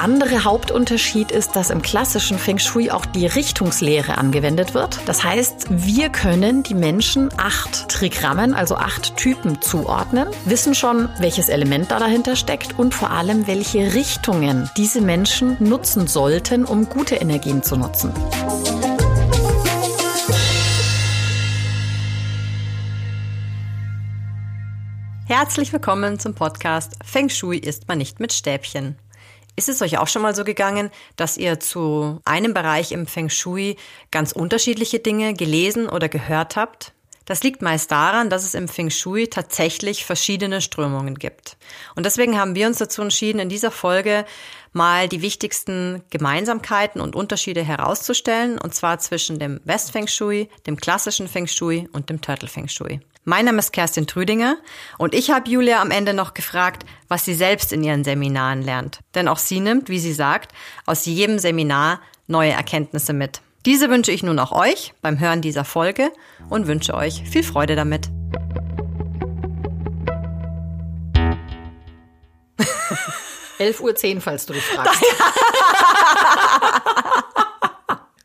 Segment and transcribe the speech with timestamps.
[0.00, 4.98] Der andere Hauptunterschied ist, dass im klassischen Feng Shui auch die Richtungslehre angewendet wird.
[5.04, 11.50] Das heißt, wir können die Menschen acht Trigrammen, also acht Typen zuordnen, wissen schon, welches
[11.50, 17.16] Element da dahinter steckt und vor allem, welche Richtungen diese Menschen nutzen sollten, um gute
[17.16, 18.10] Energien zu nutzen.
[25.26, 28.96] Herzlich willkommen zum Podcast Feng Shui isst man nicht mit Stäbchen.
[29.56, 33.28] Ist es euch auch schon mal so gegangen, dass ihr zu einem Bereich im Feng
[33.28, 33.76] Shui
[34.10, 36.92] ganz unterschiedliche Dinge gelesen oder gehört habt?
[37.30, 41.56] Das liegt meist daran, dass es im Feng Shui tatsächlich verschiedene Strömungen gibt.
[41.94, 44.24] Und deswegen haben wir uns dazu entschieden, in dieser Folge
[44.72, 50.76] mal die wichtigsten Gemeinsamkeiten und Unterschiede herauszustellen, und zwar zwischen dem West Feng Shui, dem
[50.76, 53.00] klassischen Feng Shui und dem Turtle Feng Shui.
[53.24, 54.56] Mein Name ist Kerstin Trüdinger
[54.96, 59.00] und ich habe Julia am Ende noch gefragt, was sie selbst in ihren Seminaren lernt.
[59.14, 60.52] Denn auch sie nimmt, wie sie sagt,
[60.86, 63.42] aus jedem Seminar neue Erkenntnisse mit.
[63.66, 66.10] Diese wünsche ich nun auch euch beim Hören dieser Folge
[66.48, 68.08] und wünsche euch viel Freude damit.
[73.58, 75.04] Elf Uhr, zehn, falls du dich fragst.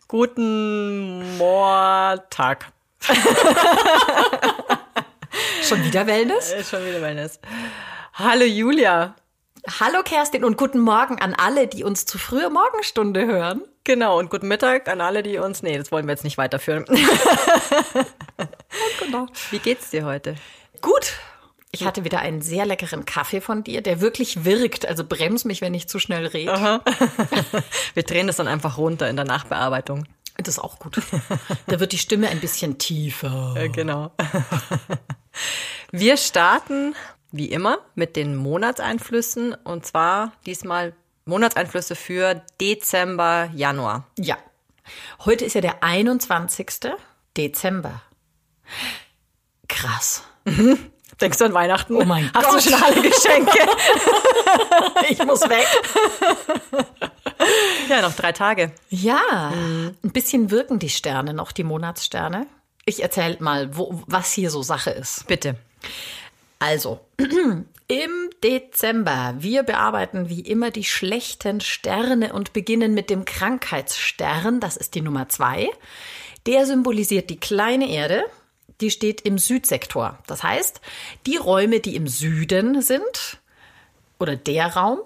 [0.07, 2.67] Guten Mortag.
[5.67, 6.51] Schon wieder Wellness?
[6.51, 7.39] Äh, schon wieder Wellness.
[8.13, 9.15] Hallo Julia.
[9.79, 13.63] Hallo Kerstin und guten Morgen an alle, die uns zu früher Morgenstunde hören.
[13.83, 15.63] Genau, und guten Mittag an alle, die uns.
[15.63, 16.85] Nee, das wollen wir jetzt nicht weiterführen.
[18.99, 19.25] genau.
[19.49, 20.35] Wie geht's dir heute?
[20.81, 21.13] Gut.
[21.71, 24.87] Ich hatte wieder einen sehr leckeren Kaffee von dir, der wirklich wirkt.
[24.87, 26.53] Also brems mich, wenn ich zu schnell rede.
[27.95, 30.05] Wir drehen das dann einfach runter in der Nachbearbeitung.
[30.37, 31.01] Das ist auch gut.
[31.67, 33.55] Da wird die Stimme ein bisschen tiefer.
[33.57, 34.11] Äh, genau.
[35.91, 36.95] Wir starten
[37.31, 40.93] wie immer mit den Monatseinflüssen und zwar diesmal
[41.25, 44.07] Monatseinflüsse für Dezember, Januar.
[44.17, 44.37] Ja.
[45.25, 46.91] Heute ist ja der 21.
[47.35, 48.01] Dezember.
[49.67, 50.23] Krass.
[50.45, 50.77] Mhm.
[51.21, 51.95] Denkst du an Weihnachten?
[51.95, 52.55] Oh mein Hast Gott.
[52.55, 53.59] du schon alle Geschenke?
[55.09, 55.67] ich muss weg.
[57.89, 58.71] Ja, noch drei Tage.
[58.89, 59.95] Ja, mhm.
[60.03, 62.47] ein bisschen wirken die Sterne noch, die Monatssterne.
[62.85, 65.25] Ich erzähle mal, wo, was hier so Sache ist.
[65.27, 65.55] Bitte.
[66.59, 66.99] Also,
[67.87, 74.77] im Dezember, wir bearbeiten wie immer die schlechten Sterne und beginnen mit dem Krankheitsstern, das
[74.77, 75.69] ist die Nummer zwei.
[76.45, 78.23] Der symbolisiert die kleine Erde,
[78.81, 80.19] die steht im Südsektor.
[80.27, 80.81] Das heißt,
[81.25, 83.39] die Räume, die im Süden sind,
[84.19, 84.99] oder der Raum,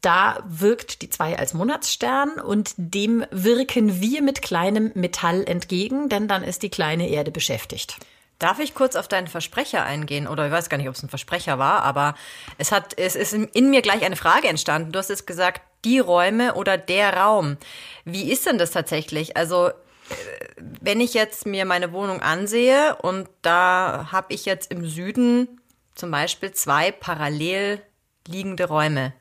[0.00, 6.28] da wirkt die zwei als Monatsstern und dem wirken wir mit kleinem Metall entgegen, denn
[6.28, 7.96] dann ist die kleine Erde beschäftigt.
[8.38, 10.28] Darf ich kurz auf deinen Versprecher eingehen?
[10.28, 12.14] Oder ich weiß gar nicht, ob es ein Versprecher war, aber
[12.56, 14.92] es hat, es ist in mir gleich eine Frage entstanden.
[14.92, 17.56] Du hast jetzt gesagt, die Räume oder der Raum.
[18.04, 19.36] Wie ist denn das tatsächlich?
[19.36, 19.70] Also,
[20.80, 25.60] wenn ich jetzt mir meine Wohnung ansehe und da habe ich jetzt im Süden
[25.94, 27.82] zum Beispiel zwei parallel
[28.26, 29.12] liegende Räume,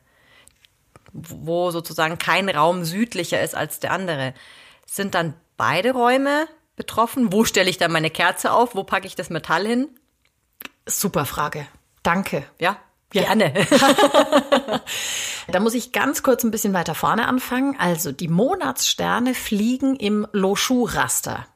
[1.14, 4.34] wo sozusagen kein Raum südlicher ist als der andere,
[4.86, 7.34] sind dann beide Räume betroffen?
[7.34, 8.76] Wo stelle ich dann meine Kerze auf?
[8.76, 9.90] Wo packe ich das Metall hin?
[10.86, 11.68] Super Frage.
[12.04, 12.46] Danke.
[12.60, 12.78] Ja,
[13.10, 13.54] gerne.
[15.58, 17.76] da muss ich ganz kurz ein bisschen weiter vorne anfangen.
[17.80, 21.48] Also die Monatssterne fliegen im Loschu-Raster.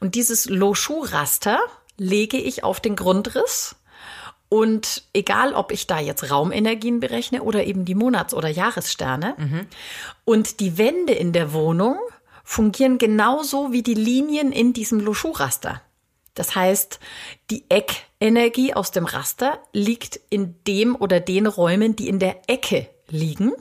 [0.00, 1.60] Und dieses Loschu-Raster
[1.96, 3.76] lege ich auf den Grundriss.
[4.48, 9.36] Und egal, ob ich da jetzt Raumenergien berechne oder eben die Monats- oder Jahressterne.
[9.38, 9.66] Mhm.
[10.24, 12.00] Und die Wände in der Wohnung
[12.42, 15.82] fungieren genauso wie die Linien in diesem Loschu-Raster.
[16.34, 16.98] Das heißt,
[17.52, 22.88] die Eckenergie aus dem Raster liegt in dem oder den Räumen, die in der Ecke
[23.08, 23.52] liegen.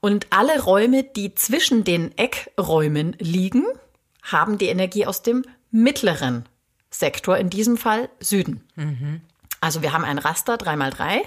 [0.00, 3.64] Und alle Räume, die zwischen den Eckräumen liegen,
[4.22, 6.46] haben die Energie aus dem mittleren
[6.90, 8.64] Sektor, in diesem Fall Süden.
[8.76, 9.20] Mhm.
[9.60, 11.22] Also wir haben ein Raster 3x3.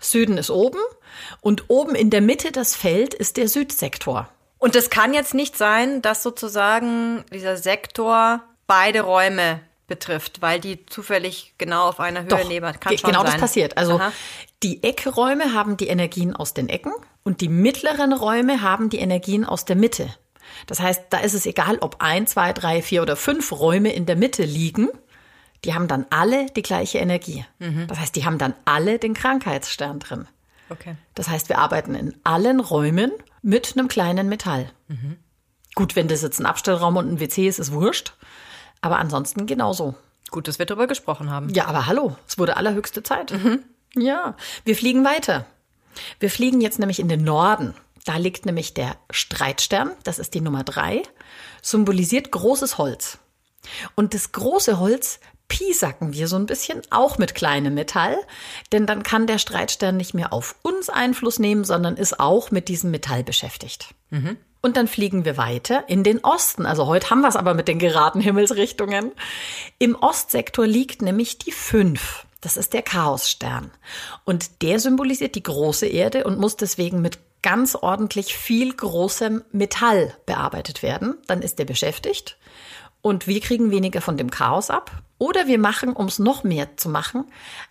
[0.00, 0.80] Süden ist oben
[1.40, 4.28] und oben in der Mitte das Feld ist der Südsektor.
[4.58, 10.86] Und es kann jetzt nicht sein, dass sozusagen dieser Sektor beide Räume betrifft, weil die
[10.86, 13.32] zufällig genau auf einer Höhe Doch, neben kann schon genau sein.
[13.32, 13.76] das passiert.
[13.76, 14.12] Also Aha.
[14.62, 16.92] die Eckräume haben die Energien aus den Ecken
[17.24, 20.08] und die mittleren Räume haben die Energien aus der Mitte.
[20.66, 24.06] Das heißt, da ist es egal, ob ein, zwei, drei, vier oder fünf Räume in
[24.06, 24.88] der Mitte liegen.
[25.64, 27.44] Die haben dann alle die gleiche Energie.
[27.58, 27.86] Mhm.
[27.88, 30.28] Das heißt, die haben dann alle den Krankheitsstern drin.
[30.70, 30.94] Okay.
[31.14, 33.10] Das heißt, wir arbeiten in allen Räumen
[33.42, 34.70] mit einem kleinen Metall.
[34.88, 35.16] Mhm.
[35.74, 38.14] Gut, wenn das jetzt ein Abstellraum und ein WC ist, ist wurscht.
[38.80, 39.94] Aber ansonsten genauso.
[40.30, 41.50] Gut, dass wir darüber gesprochen haben.
[41.50, 43.32] Ja, aber hallo, es wurde allerhöchste Zeit.
[43.32, 43.64] Mhm.
[43.96, 45.44] Ja, wir fliegen weiter.
[46.20, 47.74] Wir fliegen jetzt nämlich in den Norden.
[48.04, 51.02] Da liegt nämlich der Streitstern, das ist die Nummer drei,
[51.62, 53.18] symbolisiert großes Holz.
[53.94, 58.16] Und das große Holz piesacken wir so ein bisschen, auch mit kleinem Metall,
[58.72, 62.68] denn dann kann der Streitstern nicht mehr auf uns Einfluss nehmen, sondern ist auch mit
[62.68, 63.94] diesem Metall beschäftigt.
[64.10, 64.38] Mhm.
[64.62, 66.66] Und dann fliegen wir weiter in den Osten.
[66.66, 69.12] Also heute haben wir es aber mit den geraden Himmelsrichtungen.
[69.78, 72.26] Im Ostsektor liegt nämlich die fünf.
[72.40, 73.70] Das ist der Chaosstern.
[74.24, 80.14] Und der symbolisiert die große Erde und muss deswegen mit ganz ordentlich viel großem Metall
[80.26, 81.16] bearbeitet werden.
[81.26, 82.36] Dann ist der beschäftigt
[83.02, 85.02] und wir kriegen weniger von dem Chaos ab.
[85.18, 87.24] Oder wir machen, um es noch mehr zu machen,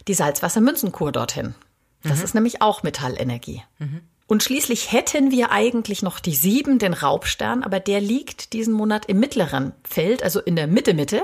[0.08, 1.56] die Salzwassermünzenkur dorthin.
[2.04, 2.24] Das mhm.
[2.24, 3.64] ist nämlich auch Metallenergie.
[3.80, 4.02] Mhm.
[4.30, 9.08] Und schließlich hätten wir eigentlich noch die sieben, den Raubstern, aber der liegt diesen Monat
[9.08, 11.24] im mittleren Feld, also in der Mitte-Mitte.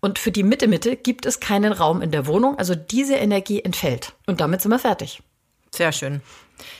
[0.00, 4.12] Und für die Mitte-Mitte gibt es keinen Raum in der Wohnung, also diese Energie entfällt.
[4.26, 5.22] Und damit sind wir fertig.
[5.74, 6.20] Sehr schön.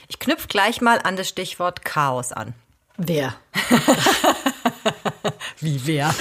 [0.07, 2.53] Ich knüpfe gleich mal an das Stichwort Chaos an.
[2.97, 3.33] Wer?
[5.59, 6.11] Wie wer?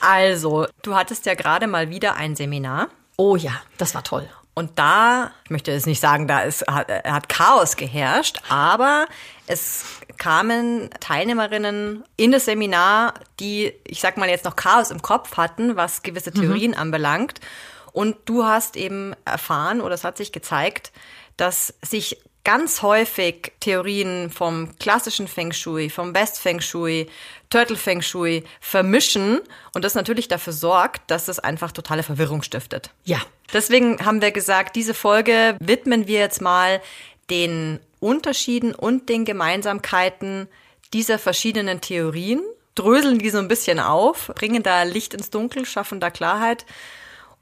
[0.00, 2.88] also, du hattest ja gerade mal wieder ein Seminar.
[3.16, 4.28] Oh ja, das war toll.
[4.58, 9.04] Und da, ich möchte jetzt nicht sagen, da ist, hat, hat Chaos geherrscht, aber
[9.46, 9.84] es
[10.16, 15.76] kamen Teilnehmerinnen in das Seminar, die, ich sag mal jetzt noch Chaos im Kopf hatten,
[15.76, 16.40] was gewisse mhm.
[16.40, 16.78] Theorien mhm.
[16.78, 17.40] anbelangt.
[17.92, 20.90] Und du hast eben erfahren oder es hat sich gezeigt,
[21.36, 27.08] dass sich ganz häufig Theorien vom klassischen Feng Shui, vom West Feng Shui,
[27.50, 29.40] Turtle Feng Shui vermischen
[29.74, 32.90] und das natürlich dafür sorgt, dass es einfach totale Verwirrung stiftet.
[33.02, 33.18] Ja.
[33.52, 36.80] Deswegen haben wir gesagt, diese Folge widmen wir jetzt mal
[37.30, 40.46] den Unterschieden und den Gemeinsamkeiten
[40.92, 42.42] dieser verschiedenen Theorien,
[42.76, 46.64] dröseln die so ein bisschen auf, bringen da Licht ins Dunkel, schaffen da Klarheit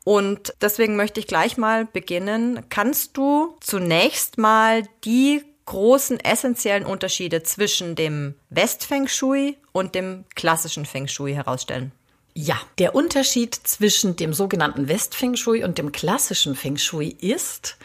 [0.04, 2.66] und deswegen möchte ich gleich mal beginnen.
[2.68, 10.84] Kannst du zunächst mal die großen essentiellen Unterschiede zwischen dem West-Feng Shui und dem klassischen
[10.84, 11.92] Feng Shui herausstellen?
[12.34, 17.78] Ja, der Unterschied zwischen dem sogenannten West-Feng Shui und dem klassischen Feng Shui ist,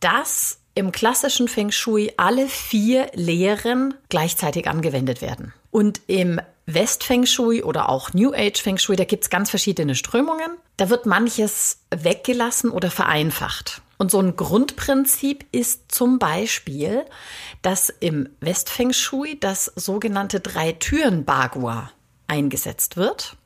[0.00, 5.54] dass im klassischen Feng Shui alle vier Lehren gleichzeitig angewendet werden.
[5.70, 9.94] Und im West Feng Shui oder auch New Age Feng Shui, da gibt's ganz verschiedene
[9.94, 10.58] Strömungen.
[10.76, 13.80] Da wird manches weggelassen oder vereinfacht.
[13.96, 17.06] Und so ein Grundprinzip ist zum Beispiel,
[17.62, 21.90] dass im West Feng Shui das sogenannte Drei-Türen-Bagua
[22.26, 23.37] eingesetzt wird.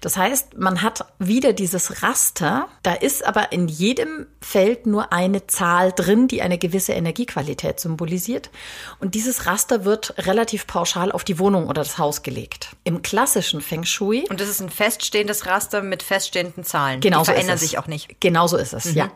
[0.00, 5.46] Das heißt, man hat wieder dieses Raster, da ist aber in jedem Feld nur eine
[5.46, 8.50] Zahl drin, die eine gewisse Energiequalität symbolisiert.
[8.98, 12.70] Und dieses Raster wird relativ pauschal auf die Wohnung oder das Haus gelegt.
[12.84, 14.24] Im klassischen Feng Shui.
[14.28, 17.00] Und das ist ein feststehendes Raster mit feststehenden Zahlen.
[17.00, 18.20] Genau die so verändern sich auch nicht.
[18.20, 18.96] Genau so ist es, mhm.
[18.96, 19.10] ja.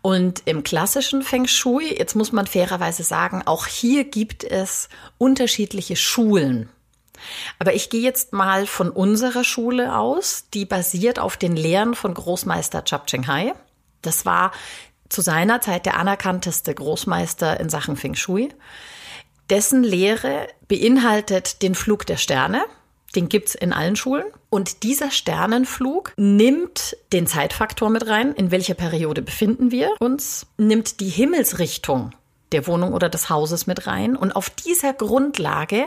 [0.00, 4.88] Und im klassischen Feng Shui, jetzt muss man fairerweise sagen, auch hier gibt es
[5.18, 6.68] unterschiedliche Schulen.
[7.58, 12.14] Aber ich gehe jetzt mal von unserer Schule aus, die basiert auf den Lehren von
[12.14, 13.54] Großmeister Chap Cheng Hai.
[14.02, 14.52] Das war
[15.08, 18.48] zu seiner Zeit der anerkannteste Großmeister in Sachen Feng Shui.
[19.50, 22.64] Dessen Lehre beinhaltet den Flug der Sterne.
[23.14, 24.24] Den gibt's in allen Schulen.
[24.48, 28.32] Und dieser Sternenflug nimmt den Zeitfaktor mit rein.
[28.32, 30.46] In welcher Periode befinden wir uns?
[30.56, 32.12] Nimmt die Himmelsrichtung
[32.52, 34.16] der Wohnung oder des Hauses mit rein.
[34.16, 35.86] Und auf dieser Grundlage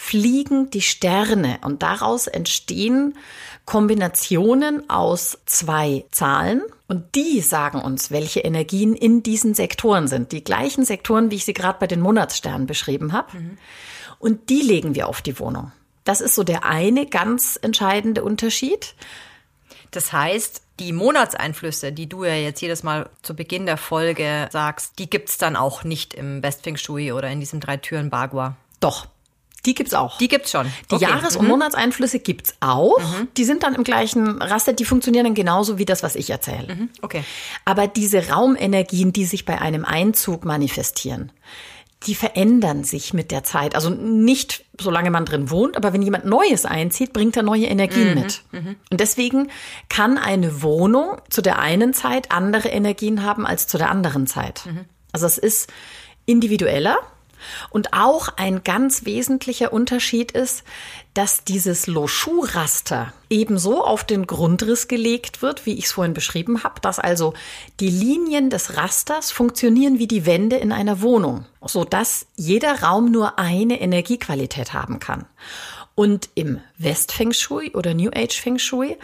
[0.00, 3.18] fliegen die Sterne und daraus entstehen
[3.66, 10.32] Kombinationen aus zwei Zahlen und die sagen uns, welche Energien in diesen Sektoren sind.
[10.32, 13.36] Die gleichen Sektoren, wie ich sie gerade bei den Monatssternen beschrieben habe.
[13.36, 13.58] Mhm.
[14.18, 15.70] Und die legen wir auf die Wohnung.
[16.04, 18.94] Das ist so der eine ganz entscheidende Unterschied.
[19.90, 24.98] Das heißt, die Monatseinflüsse, die du ja jetzt jedes Mal zu Beginn der Folge sagst,
[24.98, 28.56] die gibt's dann auch nicht im West Feng Shui oder in diesem drei Türen Bagua.
[28.80, 29.06] Doch.
[29.66, 30.18] Die gibt's auch.
[30.18, 30.66] Die gibt's schon.
[30.90, 31.04] Die okay.
[31.04, 31.50] Jahres- und mhm.
[31.50, 32.98] Monatseinflüsse gibt's auch.
[32.98, 33.28] Mhm.
[33.36, 36.74] Die sind dann im gleichen Raster, die funktionieren dann genauso wie das, was ich erzähle.
[36.74, 36.88] Mhm.
[37.02, 37.24] Okay.
[37.64, 41.32] Aber diese Raumenergien, die sich bei einem Einzug manifestieren,
[42.04, 43.74] die verändern sich mit der Zeit.
[43.74, 48.14] Also nicht solange man drin wohnt, aber wenn jemand Neues einzieht, bringt er neue Energien
[48.14, 48.42] mhm, mit.
[48.52, 48.76] Mhm.
[48.90, 49.48] Und deswegen
[49.90, 54.64] kann eine Wohnung zu der einen Zeit andere Energien haben als zu der anderen Zeit.
[54.64, 54.86] Mhm.
[55.12, 55.70] Also es ist
[56.24, 56.98] individueller.
[57.70, 60.64] Und auch ein ganz wesentlicher Unterschied ist,
[61.14, 66.80] dass dieses Loschu-Raster ebenso auf den Grundriss gelegt wird, wie ich es vorhin beschrieben habe,
[66.80, 67.34] dass also
[67.80, 73.10] die Linien des Rasters funktionieren wie die Wände in einer Wohnung, so dass jeder Raum
[73.10, 75.26] nur eine Energiequalität haben kann.
[75.94, 78.96] Und im West Feng Shui oder New Age Feng Shui,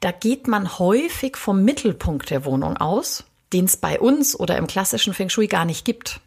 [0.00, 4.66] da geht man häufig vom Mittelpunkt der Wohnung aus den es bei uns oder im
[4.66, 6.20] klassischen Feng Shui gar nicht gibt.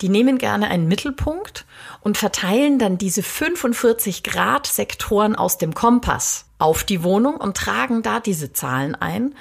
[0.00, 1.66] Die nehmen gerne einen Mittelpunkt
[2.00, 8.02] und verteilen dann diese 45 Grad Sektoren aus dem Kompass auf die Wohnung und tragen
[8.02, 9.34] da diese Zahlen ein.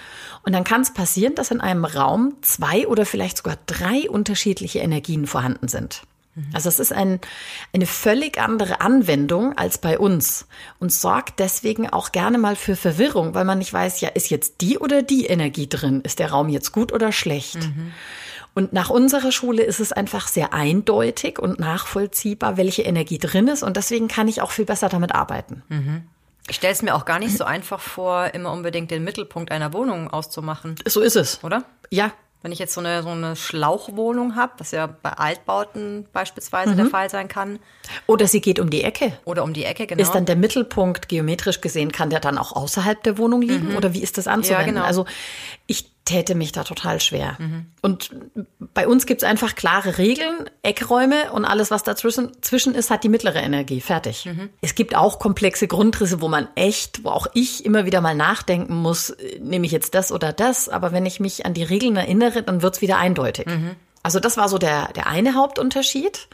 [0.44, 4.80] Und dann kann es passieren, dass in einem Raum zwei oder vielleicht sogar drei unterschiedliche
[4.80, 6.04] Energien vorhanden sind.
[6.54, 7.20] Also es ist ein,
[7.74, 10.48] eine völlig andere Anwendung als bei uns
[10.80, 14.62] und sorgt deswegen auch gerne mal für Verwirrung, weil man nicht weiß, ja, ist jetzt
[14.62, 16.02] die oder die Energie drin?
[16.02, 17.56] Ist der Raum jetzt gut oder schlecht?
[17.56, 17.92] Mhm.
[18.54, 23.62] Und nach unserer Schule ist es einfach sehr eindeutig und nachvollziehbar, welche Energie drin ist.
[23.62, 25.62] Und deswegen kann ich auch viel besser damit arbeiten.
[25.70, 26.04] Mhm.
[26.50, 29.74] Ich stelle es mir auch gar nicht so einfach vor, immer unbedingt den Mittelpunkt einer
[29.74, 30.76] Wohnung auszumachen.
[30.88, 31.44] So ist es.
[31.44, 31.66] Oder?
[31.92, 36.72] Ja, wenn ich jetzt so eine, so eine Schlauchwohnung habe, was ja bei Altbauten beispielsweise
[36.72, 36.78] mhm.
[36.78, 37.60] der Fall sein kann.
[38.06, 39.18] Oder sie geht um die Ecke.
[39.26, 40.02] Oder um die Ecke, genau.
[40.02, 43.70] Ist dann der Mittelpunkt geometrisch gesehen, kann der dann auch außerhalb der Wohnung liegen?
[43.70, 43.76] Mhm.
[43.76, 44.76] Oder wie ist das anzuwenden?
[44.76, 44.86] Ja, genau.
[44.86, 45.06] Also
[45.66, 47.36] ich täte mich da total schwer.
[47.38, 47.66] Mhm.
[47.82, 48.10] Und
[48.74, 53.10] bei uns gibt's einfach klare Regeln, Eckräume und alles, was dazwischen zwischen ist, hat die
[53.10, 53.82] mittlere Energie.
[53.82, 54.26] Fertig.
[54.26, 54.50] Mhm.
[54.62, 58.76] Es gibt auch komplexe Grundrisse, wo man echt, wo auch ich immer wieder mal nachdenken
[58.76, 62.42] muss, nehme ich jetzt das oder das, aber wenn ich mich an die Regeln erinnere,
[62.42, 63.48] dann wird's wieder eindeutig.
[63.48, 63.76] Mhm.
[64.02, 66.30] Also das war so der, der eine Hauptunterschied.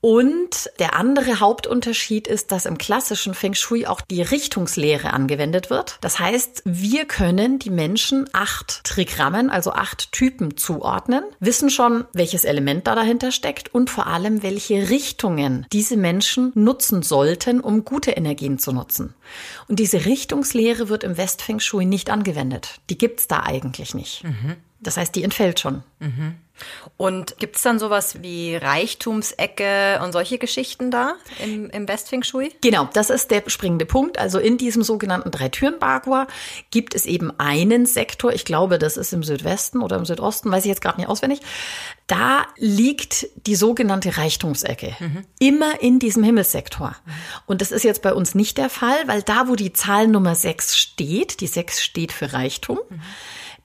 [0.00, 5.98] Und der andere Hauptunterschied ist, dass im klassischen Feng Shui auch die Richtungslehre angewendet wird.
[6.00, 12.44] Das heißt, wir können die Menschen acht Trigrammen, also acht Typen zuordnen, wissen schon, welches
[12.44, 18.12] Element da dahinter steckt und vor allem, welche Richtungen diese Menschen nutzen sollten, um gute
[18.12, 19.14] Energien zu nutzen.
[19.66, 22.80] Und diese Richtungslehre wird im West Feng Shui nicht angewendet.
[22.90, 24.24] Die gibt's da eigentlich nicht.
[24.24, 24.56] Mhm.
[24.80, 25.82] Das heißt, die entfällt schon.
[26.00, 26.36] Mhm.
[26.96, 32.22] Und gibt es dann sowas wie Reichtumsecke und solche Geschichten da im, im West Feng
[32.22, 32.52] Shui?
[32.62, 34.18] Genau, das ist der springende Punkt.
[34.18, 36.26] Also in diesem sogenannten Drei-Türen-Bagua
[36.70, 40.64] gibt es eben einen Sektor, ich glaube, das ist im Südwesten oder im Südosten, weiß
[40.64, 41.40] ich jetzt gerade nicht auswendig.
[42.06, 44.96] Da liegt die sogenannte Reichtumsecke.
[44.98, 45.24] Mhm.
[45.38, 46.96] Immer in diesem Himmelssektor.
[47.46, 50.34] Und das ist jetzt bei uns nicht der Fall, weil da, wo die Zahl Nummer
[50.34, 53.02] 6 steht, die 6 steht für Reichtum, mhm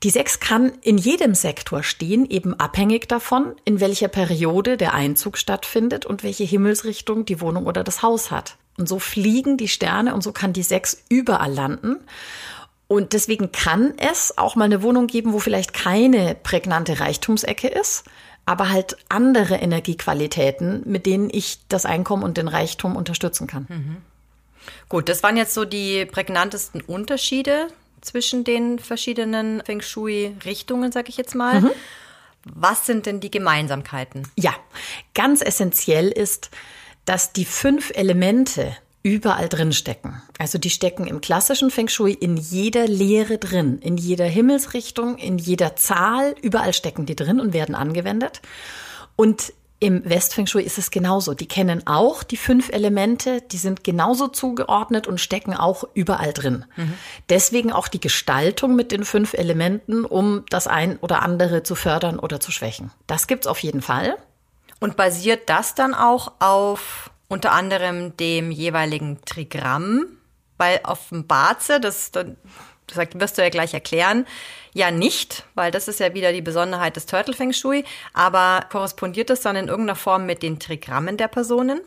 [0.03, 5.37] die Sechs kann in jedem Sektor stehen, eben abhängig davon, in welcher Periode der Einzug
[5.37, 8.57] stattfindet und welche Himmelsrichtung die Wohnung oder das Haus hat.
[8.77, 11.97] Und so fliegen die Sterne und so kann die Sechs überall landen.
[12.87, 18.03] Und deswegen kann es auch mal eine Wohnung geben, wo vielleicht keine prägnante Reichtumsecke ist,
[18.45, 23.67] aber halt andere Energiequalitäten, mit denen ich das Einkommen und den Reichtum unterstützen kann.
[23.69, 23.97] Mhm.
[24.89, 27.67] Gut, das waren jetzt so die prägnantesten Unterschiede
[28.01, 31.61] zwischen den verschiedenen Feng Shui-Richtungen, sag ich jetzt mal.
[31.61, 31.71] Mhm.
[32.43, 34.27] Was sind denn die Gemeinsamkeiten?
[34.35, 34.53] Ja,
[35.13, 36.49] ganz essentiell ist,
[37.05, 40.21] dass die fünf Elemente überall drin stecken.
[40.37, 45.37] Also die stecken im klassischen Feng Shui in jeder Lehre drin, in jeder Himmelsrichtung, in
[45.37, 48.41] jeder Zahl, überall stecken die drin und werden angewendet.
[49.15, 51.33] Und im Westfeng Shui ist es genauso.
[51.33, 56.65] Die kennen auch die fünf Elemente, die sind genauso zugeordnet und stecken auch überall drin.
[56.75, 56.93] Mhm.
[57.29, 62.19] Deswegen auch die Gestaltung mit den fünf Elementen, um das ein oder andere zu fördern
[62.19, 62.91] oder zu schwächen.
[63.07, 64.17] Das gibt's auf jeden Fall.
[64.79, 70.05] Und basiert das dann auch auf unter anderem dem jeweiligen Trigramm?
[70.59, 72.11] Weil auf dem Baze, das,
[72.95, 74.25] das wirst du ja gleich erklären,
[74.73, 77.83] ja nicht, weil das ist ja wieder die Besonderheit des Turtle Feng Shui.
[78.13, 81.81] Aber korrespondiert das dann in irgendeiner Form mit den Trigrammen der Personen?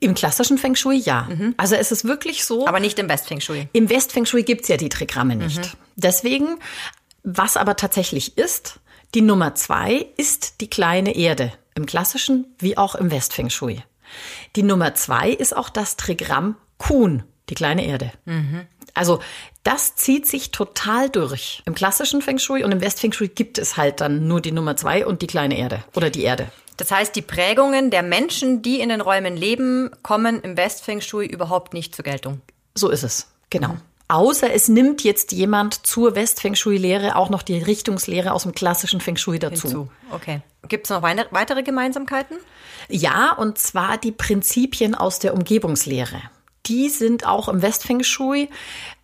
[0.00, 1.28] Im klassischen Feng Shui ja.
[1.28, 1.54] Mhm.
[1.56, 2.66] Also es ist wirklich so.
[2.66, 3.68] Aber nicht im West Feng Shui.
[3.72, 5.58] Im West Feng Shui gibt's ja die Trigramme nicht.
[5.58, 5.78] Mhm.
[5.96, 6.58] Deswegen,
[7.22, 8.80] was aber tatsächlich ist,
[9.14, 11.52] die Nummer zwei ist die kleine Erde.
[11.74, 13.82] Im klassischen wie auch im West Feng Shui.
[14.56, 18.12] Die Nummer zwei ist auch das Trigramm Kuhn, die kleine Erde.
[18.24, 18.66] Mhm.
[18.94, 19.20] Also
[19.64, 21.62] das zieht sich total durch.
[21.66, 24.52] Im klassischen Feng Shui und im West Feng Shui gibt es halt dann nur die
[24.52, 26.48] Nummer zwei und die kleine Erde oder die Erde.
[26.76, 31.00] Das heißt, die Prägungen der Menschen, die in den Räumen leben, kommen im West Feng
[31.00, 32.40] Shui überhaupt nicht zur Geltung.
[32.74, 33.68] So ist es, genau.
[33.68, 33.80] Mhm.
[34.06, 38.52] Außer es nimmt jetzt jemand zur West Feng Shui-Lehre auch noch die Richtungslehre aus dem
[38.52, 39.68] klassischen Feng Shui dazu.
[39.68, 39.88] Hinzu.
[40.10, 40.42] Okay.
[40.68, 42.36] Gibt es noch weitere Gemeinsamkeiten?
[42.88, 46.20] Ja, und zwar die Prinzipien aus der Umgebungslehre
[46.66, 48.48] die sind auch im Westfeng Shui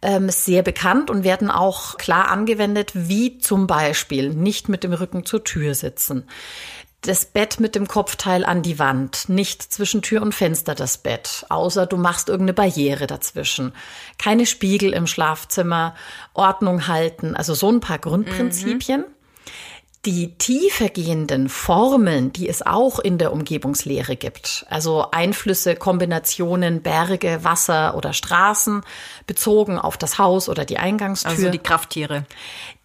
[0.02, 5.24] ähm, sehr bekannt und werden auch klar angewendet, wie zum Beispiel nicht mit dem Rücken
[5.24, 6.26] zur Tür sitzen.
[7.02, 11.46] Das Bett mit dem Kopfteil an die Wand, nicht zwischen Tür und Fenster das Bett,
[11.48, 13.72] außer du machst irgendeine Barriere dazwischen.
[14.18, 15.94] Keine Spiegel im Schlafzimmer,
[16.34, 19.00] Ordnung halten, also so ein paar Grundprinzipien.
[19.00, 19.19] Mhm.
[20.06, 27.94] Die tiefergehenden Formeln, die es auch in der Umgebungslehre gibt, also Einflüsse, Kombinationen, Berge, Wasser
[27.94, 28.82] oder Straßen,
[29.26, 31.30] bezogen auf das Haus oder die Eingangstür.
[31.30, 32.24] Also die Krafttiere.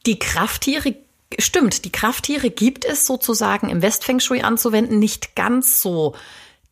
[0.06, 0.96] Die Krafttiere
[1.40, 6.16] stimmt, die Krafttiere gibt es sozusagen im Westfeng Shui anzuwenden, nicht ganz so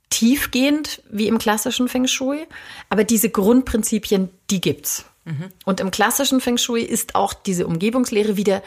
[0.09, 2.45] tiefgehend wie im klassischen Feng Shui,
[2.89, 5.05] aber diese Grundprinzipien, die gibt's.
[5.25, 5.45] Mhm.
[5.65, 8.61] Und im klassischen Feng Shui ist auch diese Umgebungslehre wieder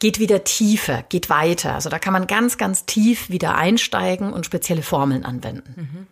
[0.00, 1.74] geht wieder tiefer, geht weiter.
[1.74, 5.74] Also da kann man ganz, ganz tief wieder einsteigen und spezielle Formeln anwenden.
[5.76, 6.06] Mhm.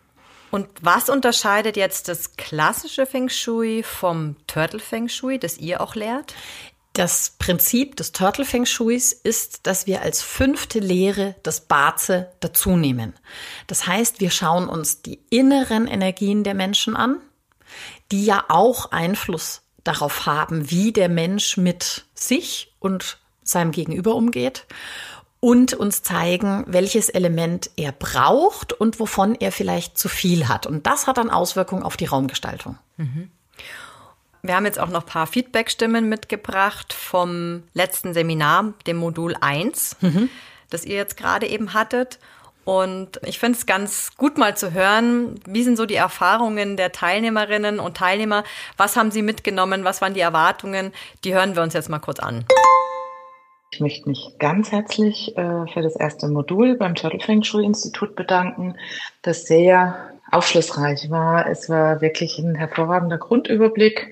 [0.51, 5.95] Und was unterscheidet jetzt das klassische Feng Shui vom Turtle Feng Shui, das ihr auch
[5.95, 6.33] lehrt?
[6.93, 13.13] Das Prinzip des Turtle Feng Shuis ist, dass wir als fünfte Lehre das Baze dazunehmen.
[13.67, 17.17] Das heißt, wir schauen uns die inneren Energien der Menschen an,
[18.11, 23.19] die ja auch Einfluss darauf haben, wie der Mensch mit sich und
[23.51, 24.65] seinem Gegenüber umgeht
[25.39, 30.65] und uns zeigen, welches Element er braucht und wovon er vielleicht zu viel hat.
[30.65, 32.77] Und das hat dann Auswirkungen auf die Raumgestaltung.
[32.97, 33.31] Mhm.
[34.41, 39.97] Wir haben jetzt auch noch ein paar Feedbackstimmen mitgebracht vom letzten Seminar, dem Modul 1,
[40.01, 40.29] mhm.
[40.69, 42.19] das ihr jetzt gerade eben hattet.
[42.63, 46.91] Und ich finde es ganz gut mal zu hören, wie sind so die Erfahrungen der
[46.91, 48.43] Teilnehmerinnen und Teilnehmer?
[48.77, 49.83] Was haben sie mitgenommen?
[49.83, 50.93] Was waren die Erwartungen?
[51.23, 52.45] Die hören wir uns jetzt mal kurz an.
[53.71, 58.15] Ich möchte mich ganz herzlich äh, für das erste Modul beim Turtle Feng Shui Institut
[58.15, 58.75] bedanken,
[59.21, 61.47] das sehr aufschlussreich war.
[61.47, 64.11] Es war wirklich ein hervorragender Grundüberblick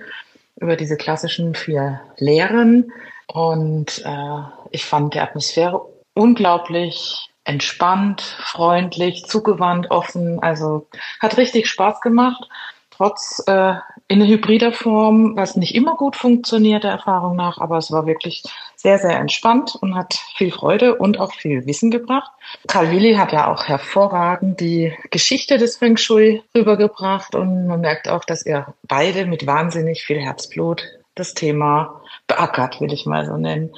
[0.57, 2.91] über diese klassischen vier Lehren
[3.27, 5.81] und äh, ich fand die Atmosphäre
[6.13, 10.39] unglaublich entspannt, freundlich, zugewandt, offen.
[10.41, 10.87] Also
[11.19, 12.47] hat richtig Spaß gemacht
[12.97, 13.75] trotz äh,
[14.07, 18.43] in hybrider Form, was nicht immer gut funktioniert, der Erfahrung nach, aber es war wirklich
[18.77, 22.31] sehr, sehr entspannt und hat viel Freude und auch viel Wissen gebracht.
[22.67, 28.07] Karl Willi hat ja auch hervorragend die Geschichte des Feng Shui rübergebracht und man merkt
[28.07, 30.83] auch, dass er beide mit wahnsinnig viel Herzblut
[31.15, 33.71] das Thema beackert, will ich mal so nennen.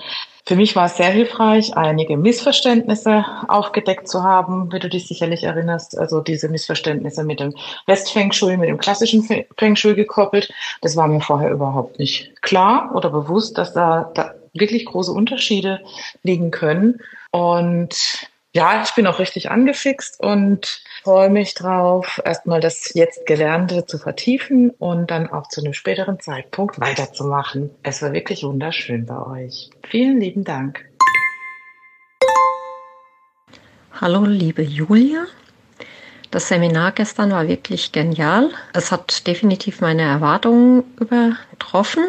[0.45, 5.43] Für mich war es sehr hilfreich, einige Missverständnisse aufgedeckt zu haben, wie du dich sicherlich
[5.43, 5.95] erinnerst.
[5.97, 7.53] Also diese Missverständnisse mit dem
[7.85, 10.51] Westfeng Shui, mit dem klassischen Feng Shui gekoppelt.
[10.81, 15.81] Das war mir vorher überhaupt nicht klar oder bewusst, dass da, da wirklich große Unterschiede
[16.23, 17.01] liegen können.
[17.31, 23.85] Und ja, ich bin auch richtig angefixt und freue mich drauf, erstmal das jetzt Gelernte
[23.85, 27.69] zu vertiefen und dann auch zu einem späteren Zeitpunkt weiterzumachen.
[27.83, 29.69] Es war wirklich wunderschön bei euch.
[29.87, 30.83] Vielen lieben Dank.
[34.01, 35.25] Hallo, liebe Julia.
[36.31, 38.49] Das Seminar gestern war wirklich genial.
[38.73, 42.03] Es hat definitiv meine Erwartungen übertroffen.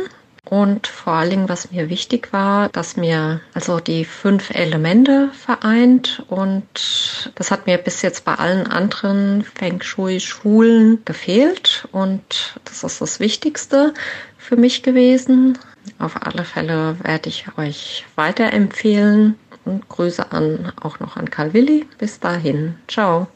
[0.48, 6.24] Und vor allen Dingen, was mir wichtig war, dass mir also die fünf Elemente vereint
[6.28, 13.00] und das hat mir bis jetzt bei allen anderen Feng Shui-Schulen gefehlt und das ist
[13.00, 13.92] das Wichtigste
[14.38, 15.58] für mich gewesen.
[15.98, 21.86] Auf alle Fälle werde ich euch weiterempfehlen und Grüße an auch noch an Karl Willi.
[21.98, 22.76] Bis dahin.
[22.88, 23.28] Ciao.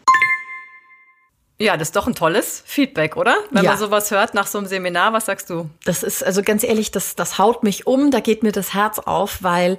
[1.65, 3.37] Ja, das ist doch ein tolles Feedback, oder?
[3.51, 3.71] Wenn ja.
[3.71, 5.71] man sowas hört nach so einem Seminar, was sagst du?
[5.87, 8.99] Das ist, also ganz ehrlich, das, das haut mich um, da geht mir das Herz
[8.99, 9.79] auf, weil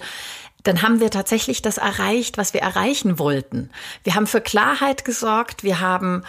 [0.63, 3.69] dann haben wir tatsächlich das erreicht, was wir erreichen wollten.
[4.03, 6.23] Wir haben für Klarheit gesorgt, wir haben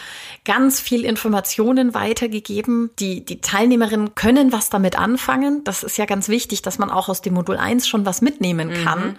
[0.45, 2.91] ganz viel Informationen weitergegeben.
[2.99, 5.65] Die, die Teilnehmerinnen können was damit anfangen.
[5.65, 8.75] Das ist ja ganz wichtig, dass man auch aus dem Modul 1 schon was mitnehmen
[8.85, 9.17] kann mhm.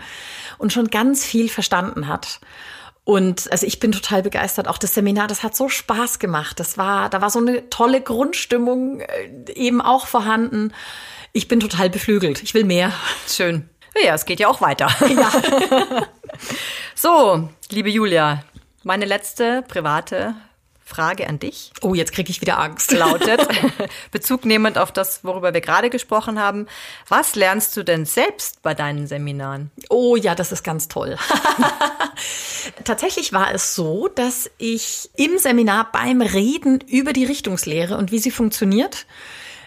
[0.59, 2.39] und schon ganz viel verstanden hat.
[3.07, 4.67] Und also ich bin total begeistert.
[4.67, 6.59] Auch das Seminar, das hat so Spaß gemacht.
[6.59, 10.73] Das war, da war so eine tolle Grundstimmung äh, eben auch vorhanden.
[11.31, 12.43] Ich bin total beflügelt.
[12.43, 12.91] Ich will mehr.
[13.25, 13.69] Schön.
[14.03, 14.89] Ja, es geht ja auch weiter.
[15.07, 15.31] Ja.
[16.95, 18.43] so, liebe Julia,
[18.83, 20.35] meine letzte private
[20.87, 21.71] Frage an dich.
[21.81, 22.93] Oh, jetzt kriege ich wieder Angst.
[22.93, 23.45] Lautet,
[24.11, 26.65] bezugnehmend auf das, worüber wir gerade gesprochen haben,
[27.09, 29.69] was lernst du denn selbst bei deinen Seminaren?
[29.89, 31.17] Oh ja, das ist ganz toll.
[32.85, 38.19] Tatsächlich war es so, dass ich im Seminar beim Reden über die Richtungslehre und wie
[38.19, 39.05] sie funktioniert,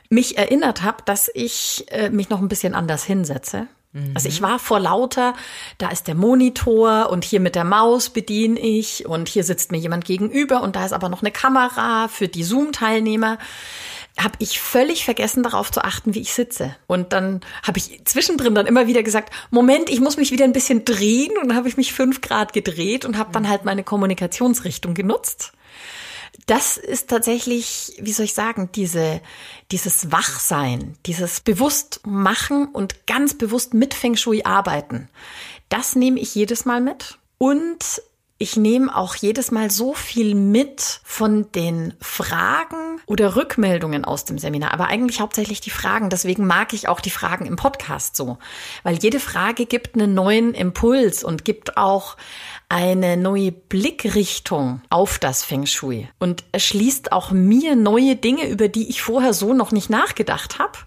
[0.08, 3.68] mich erinnert habe, dass ich äh, mich noch ein bisschen anders hinsetze
[4.14, 5.34] also ich war vor lauter,
[5.78, 9.78] da ist der Monitor und hier mit der Maus bediene ich und hier sitzt mir
[9.78, 13.38] jemand gegenüber und da ist aber noch eine Kamera für die Zoom-Teilnehmer.
[14.16, 16.76] Habe ich völlig vergessen darauf zu achten, wie ich sitze.
[16.86, 20.52] Und dann habe ich zwischendrin dann immer wieder gesagt, Moment, ich muss mich wieder ein
[20.52, 21.32] bisschen drehen.
[21.40, 25.52] Und dann habe ich mich fünf Grad gedreht und habe dann halt meine Kommunikationsrichtung genutzt
[26.46, 29.20] das ist tatsächlich, wie soll ich sagen, diese,
[29.70, 35.08] dieses Wachsein, dieses Bewusstmachen und ganz bewusst mit Feng Shui arbeiten.
[35.68, 37.18] Das nehme ich jedes Mal mit.
[37.38, 38.02] Und
[38.42, 44.38] ich nehme auch jedes Mal so viel mit von den Fragen oder Rückmeldungen aus dem
[44.38, 46.08] Seminar, aber eigentlich hauptsächlich die Fragen.
[46.08, 48.38] Deswegen mag ich auch die Fragen im Podcast so,
[48.82, 52.16] weil jede Frage gibt einen neuen Impuls und gibt auch
[52.70, 58.88] eine neue Blickrichtung auf das Feng Shui und erschließt auch mir neue Dinge, über die
[58.88, 60.78] ich vorher so noch nicht nachgedacht habe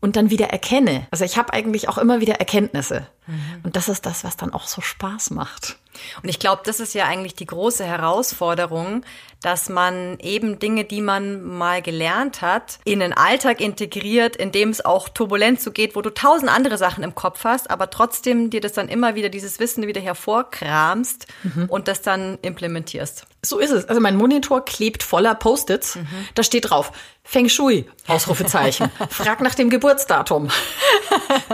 [0.00, 1.06] und dann wieder erkenne.
[1.10, 3.06] Also ich habe eigentlich auch immer wieder Erkenntnisse.
[3.26, 3.60] Mhm.
[3.62, 5.78] Und das ist das, was dann auch so Spaß macht.
[6.22, 9.04] Und ich glaube, das ist ja eigentlich die große Herausforderung,
[9.44, 14.70] dass man eben Dinge, die man mal gelernt hat, in den Alltag integriert, in dem
[14.70, 18.48] es auch turbulent so geht, wo du tausend andere Sachen im Kopf hast, aber trotzdem
[18.48, 21.66] dir das dann immer wieder, dieses Wissen wieder hervorkramst mhm.
[21.66, 23.26] und das dann implementierst.
[23.42, 23.84] So ist es.
[23.84, 25.96] Also mein Monitor klebt voller Post-its.
[25.96, 26.06] Mhm.
[26.34, 28.90] Da steht drauf, Feng Shui, Ausrufezeichen.
[29.10, 30.50] Frag nach dem Geburtsdatum.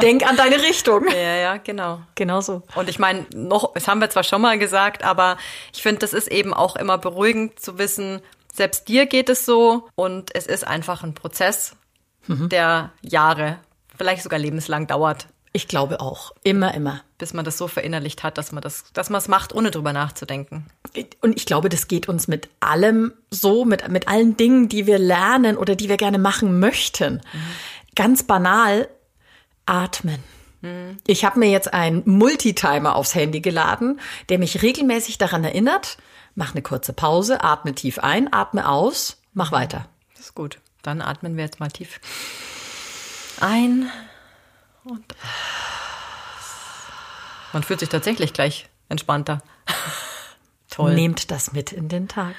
[0.02, 1.08] Denk an deine Richtung.
[1.08, 2.00] Ja, ja, genau.
[2.14, 2.62] Genau so.
[2.74, 5.36] Und ich meine, noch, das haben wir zwar schon mal gesagt, aber
[5.74, 9.88] ich finde, das ist eben auch immer beruhigend zu wissen, selbst dir geht es so
[9.94, 11.76] und es ist einfach ein Prozess,
[12.26, 12.48] mhm.
[12.48, 13.58] der Jahre,
[13.96, 15.28] vielleicht sogar lebenslang dauert.
[15.52, 16.32] Ich glaube auch.
[16.44, 17.02] Immer, immer.
[17.18, 19.92] Bis man das so verinnerlicht hat, dass man das, dass man es macht, ohne drüber
[19.92, 20.66] nachzudenken.
[21.20, 24.98] Und ich glaube, das geht uns mit allem so, mit, mit allen Dingen, die wir
[24.98, 27.14] lernen oder die wir gerne machen möchten.
[27.14, 27.94] Mhm.
[27.96, 28.88] Ganz banal,
[29.66, 30.22] atmen.
[31.06, 35.96] Ich habe mir jetzt einen Multitimer aufs Handy geladen, der mich regelmäßig daran erinnert,
[36.34, 39.88] mach eine kurze Pause, atme tief ein, atme aus, mach weiter.
[40.14, 40.58] Das ist gut.
[40.82, 42.00] Dann atmen wir jetzt mal tief
[43.40, 43.90] ein
[44.84, 45.04] und
[47.52, 49.42] man fühlt sich tatsächlich gleich entspannter.
[50.70, 50.94] Toll.
[50.94, 52.34] Nehmt das mit in den Tag.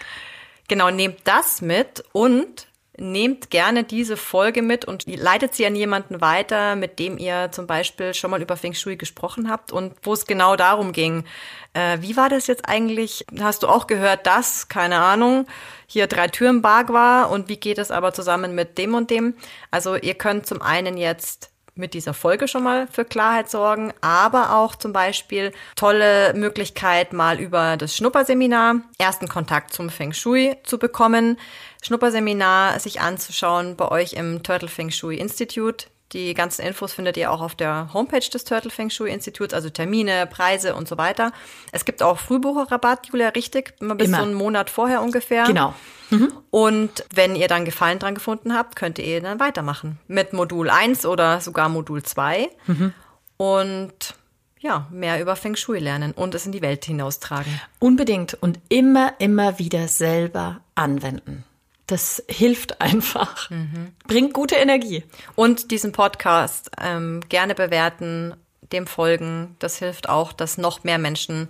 [0.68, 2.68] Genau, nehmt das mit und
[3.02, 7.68] nehmt gerne diese Folge mit und leitet sie an jemanden weiter, mit dem ihr zum
[7.68, 11.26] Beispiel schon mal über Feng Shui gesprochen habt und wo es genau darum ging.
[11.74, 13.26] Äh, wie war das jetzt eigentlich?
[13.40, 15.48] Hast du auch gehört, dass, keine Ahnung,
[15.88, 19.34] hier drei Türen Barg war und wie geht es aber zusammen mit dem und dem?
[19.72, 24.56] Also ihr könnt zum einen jetzt mit dieser Folge schon mal für Klarheit sorgen, aber
[24.56, 30.78] auch zum Beispiel tolle Möglichkeit, mal über das Schnupperseminar ersten Kontakt zum Feng Shui zu
[30.78, 31.38] bekommen.
[31.84, 35.88] Schnupperseminar sich anzuschauen bei euch im Turtle Feng Shui Institute.
[36.14, 39.70] Die ganzen Infos findet ihr auch auf der Homepage des Turtle Feng Shui Instituts, also
[39.70, 41.32] Termine, Preise und so weiter.
[41.72, 43.76] Es gibt auch Frühbucherrabatt, Julia, richtig?
[43.80, 44.18] Immer bis Immer.
[44.18, 45.46] so einen Monat vorher ungefähr.
[45.46, 45.74] Genau.
[46.10, 46.34] Mhm.
[46.50, 50.00] Und wenn ihr dann Gefallen dran gefunden habt, könnt ihr dann weitermachen.
[50.08, 52.50] Mit Modul 1 oder sogar Modul 2.
[52.68, 52.94] Mhm.
[53.38, 54.16] Und
[54.60, 57.60] ja, mehr über Feng Shui lernen und es in die Welt hinaustragen.
[57.80, 61.46] Unbedingt und immer, immer wieder selber anwenden.
[61.92, 63.50] Das hilft einfach.
[63.50, 63.92] Mhm.
[64.08, 65.04] Bringt gute Energie.
[65.36, 68.34] Und diesen Podcast ähm, gerne bewerten,
[68.72, 69.58] dem folgen.
[69.60, 71.50] Das hilft auch, dass noch mehr Menschen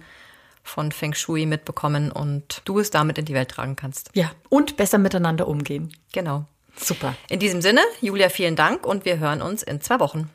[0.64, 4.10] von Feng Shui mitbekommen und du es damit in die Welt tragen kannst.
[4.16, 5.94] Ja, und besser miteinander umgehen.
[6.12, 6.46] Genau.
[6.76, 7.16] Super.
[7.30, 10.32] In diesem Sinne, Julia, vielen Dank und wir hören uns in zwei Wochen.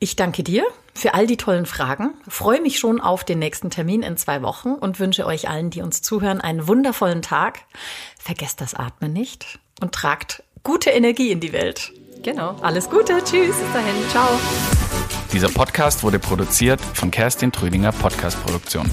[0.00, 4.02] Ich danke dir für all die tollen Fragen, freue mich schon auf den nächsten Termin
[4.02, 7.60] in zwei Wochen und wünsche euch allen, die uns zuhören, einen wundervollen Tag.
[8.26, 11.92] Vergesst das Atmen nicht und tragt gute Energie in die Welt.
[12.24, 12.56] Genau.
[12.60, 13.22] Alles Gute.
[13.22, 13.56] Tschüss.
[13.56, 13.94] Bis dahin.
[14.10, 14.28] Ciao.
[15.32, 18.90] Dieser Podcast wurde produziert von Kerstin Trüdinger Podcast Produktion.